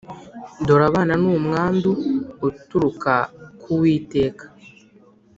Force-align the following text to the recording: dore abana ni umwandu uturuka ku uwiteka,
dore 0.65 0.83
abana 0.91 1.13
ni 1.21 1.27
umwandu 1.37 1.91
uturuka 2.47 3.13
ku 3.61 3.67
uwiteka, 3.75 4.45